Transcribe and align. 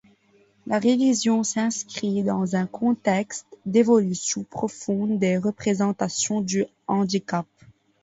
La 0.65 0.79
révision 0.79 1.43
s’inscrit 1.43 2.23
dans 2.23 2.55
un 2.55 2.65
contexte 2.65 3.45
d’évolution 3.67 4.43
profonde 4.45 5.19
des 5.19 5.37
représentations 5.37 6.41
du 6.41 6.65
handicap. 6.87 7.45